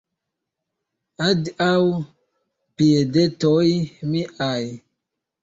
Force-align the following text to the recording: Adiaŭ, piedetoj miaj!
Adiaŭ, 1.27 1.75
piedetoj 2.81 3.61
miaj! 4.15 4.59